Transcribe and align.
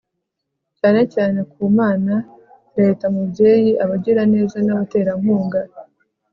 cyane 0.79 1.01
cyane 1.13 1.39
ku 1.51 1.61
mana, 1.79 2.15
leta 2.79 3.05
mubyeyi, 3.15 3.71
abagiraneza 3.83 4.57
n'abaterankunga 4.63 5.59